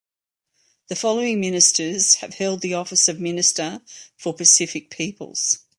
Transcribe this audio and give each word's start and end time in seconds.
The 0.87 0.95
following 0.95 1.39
ministers 1.39 2.15
have 2.15 2.33
held 2.33 2.61
the 2.61 2.73
office 2.73 3.07
of 3.07 3.19
Minister 3.19 3.83
for 4.17 4.33
Pacific 4.33 4.89
Peoples. 4.89 5.59